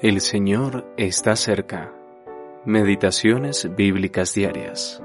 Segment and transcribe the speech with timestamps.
[0.00, 1.92] El Señor está cerca.
[2.64, 5.02] Meditaciones bíblicas diarias.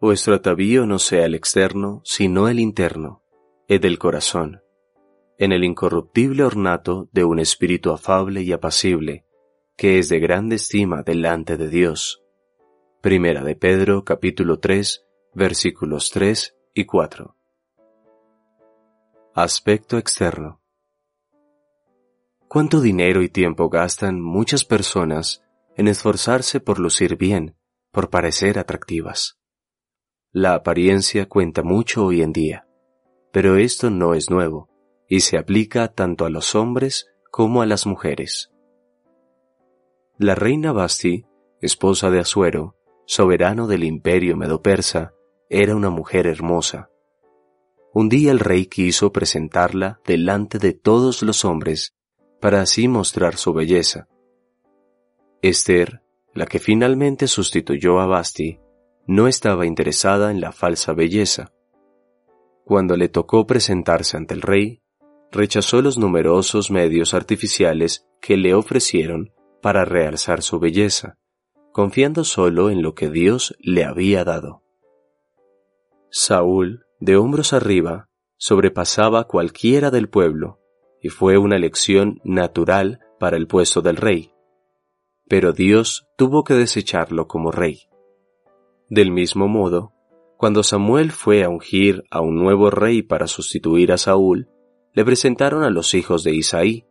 [0.00, 3.24] Vuestro atavío no sea el externo, sino el interno,
[3.66, 4.62] el del corazón,
[5.38, 9.24] en el incorruptible ornato de un espíritu afable y apacible,
[9.76, 12.22] que es de grande estima delante de Dios.
[13.00, 15.04] Primera de Pedro capítulo 3
[15.34, 17.37] versículos 3 y 4.
[19.40, 20.60] Aspecto externo.
[22.48, 25.44] ¿Cuánto dinero y tiempo gastan muchas personas
[25.76, 27.54] en esforzarse por lucir bien,
[27.92, 29.38] por parecer atractivas?
[30.32, 32.66] La apariencia cuenta mucho hoy en día,
[33.30, 34.70] pero esto no es nuevo
[35.08, 38.50] y se aplica tanto a los hombres como a las mujeres.
[40.18, 41.26] La reina Basti,
[41.60, 42.74] esposa de Asuero,
[43.06, 45.14] soberano del imperio medo-persa,
[45.48, 46.90] era una mujer hermosa
[47.98, 51.96] un día el rey quiso presentarla delante de todos los hombres
[52.40, 54.06] para así mostrar su belleza.
[55.42, 56.00] Esther,
[56.32, 58.60] la que finalmente sustituyó a Basti,
[59.08, 61.52] no estaba interesada en la falsa belleza.
[62.64, 64.80] Cuando le tocó presentarse ante el rey,
[65.32, 71.18] rechazó los numerosos medios artificiales que le ofrecieron para realzar su belleza,
[71.72, 74.62] confiando solo en lo que Dios le había dado.
[76.10, 80.60] Saúl de hombros arriba, sobrepasaba cualquiera del pueblo,
[81.00, 84.32] y fue una elección natural para el puesto del rey.
[85.28, 87.82] Pero Dios tuvo que desecharlo como rey.
[88.88, 89.92] Del mismo modo,
[90.36, 94.48] cuando Samuel fue a ungir a un nuevo rey para sustituir a Saúl,
[94.94, 96.86] le presentaron a los hijos de Isaí.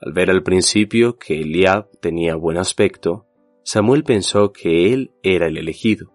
[0.00, 3.26] Al ver al principio que Eliab tenía buen aspecto,
[3.62, 6.12] Samuel pensó que él era el elegido,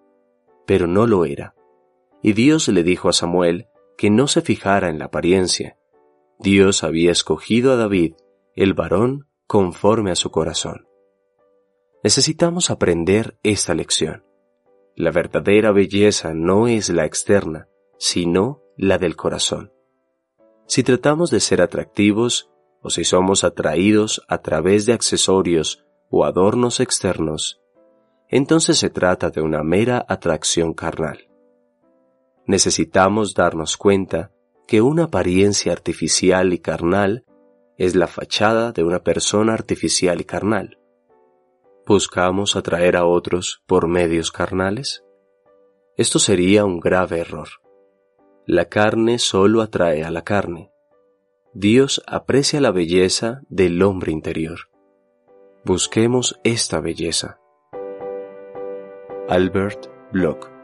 [0.68, 1.56] pero no lo era.
[2.22, 3.68] Y Dios le dijo a Samuel
[3.98, 5.78] que no se fijara en la apariencia.
[6.38, 8.14] Dios había escogido a David,
[8.56, 10.88] el varón, conforme a su corazón.
[12.04, 14.24] Necesitamos aprender esta lección.
[14.96, 17.68] La verdadera belleza no es la externa,
[17.98, 19.74] sino la del corazón.
[20.68, 22.52] Si tratamos de ser atractivos
[22.82, 27.62] o si somos atraídos a través de accesorios o adornos externos,
[28.30, 31.29] entonces se trata de una mera atracción carnal
[32.50, 34.32] necesitamos darnos cuenta
[34.68, 37.24] que una apariencia artificial y carnal
[37.78, 40.80] es la fachada de una persona artificial y carnal.
[41.86, 45.04] ¿Buscamos atraer a otros por medios carnales?
[45.96, 47.50] Esto sería un grave error.
[48.48, 50.72] La carne solo atrae a la carne.
[51.54, 54.72] Dios aprecia la belleza del hombre interior.
[55.64, 57.40] Busquemos esta belleza.
[59.28, 60.59] Albert Bloch